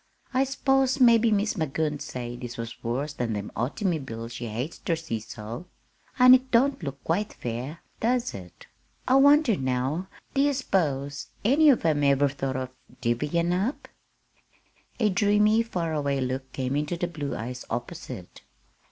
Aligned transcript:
"I 0.33 0.45
s'pose 0.45 0.99
mebbe 0.99 1.31
Mis' 1.31 1.55
Magoon'd 1.55 2.01
say 2.01 2.35
this 2.35 2.57
was 2.57 2.83
worse 2.83 3.13
than 3.13 3.33
them 3.33 3.51
autymobiles 3.55 4.31
she 4.31 4.47
hates 4.47 4.79
ter 4.79 4.95
see 4.95 5.19
so; 5.19 5.67
an' 6.17 6.33
it 6.33 6.49
don't 6.49 6.81
look 6.81 7.03
quite 7.03 7.33
fair; 7.33 7.81
does 7.99 8.33
it? 8.33 8.65
I 9.07 9.17
wonder 9.17 9.55
now, 9.55 10.07
do 10.33 10.41
ye 10.41 10.53
s'pose 10.53 11.27
any 11.45 11.65
one 11.67 11.73
of 11.73 11.85
'em 11.85 12.03
ever 12.03 12.29
thought 12.29 12.55
of 12.55 12.69
divvyin' 12.99 13.53
up?" 13.53 13.87
A 14.99 15.11
dreamy, 15.11 15.61
far 15.61 15.93
away 15.93 16.19
look 16.19 16.51
came 16.51 16.75
into 16.75 16.97
the 16.97 17.07
blue 17.07 17.35
eyes 17.35 17.63
opposite. 17.69 18.41